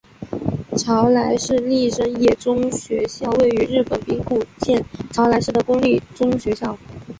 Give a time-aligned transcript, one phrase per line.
[0.75, 6.75] 朝来市立生野中学校位于日本兵库县朝来市的公立中学校。